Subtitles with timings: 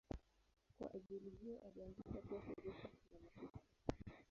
[0.77, 3.57] Kwa ajili hiyo alianzisha pia shirika la masista.